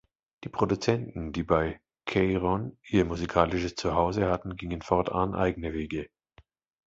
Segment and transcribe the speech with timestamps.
[0.45, 6.09] Die Produzenten, die bei Cheiron ihr musikalisches Zuhause hatten, gingen fortan eigene Wege.